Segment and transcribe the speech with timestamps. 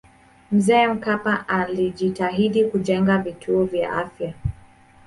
[0.51, 4.33] mzee mkapa alijitahidi kujenga vituo vya afya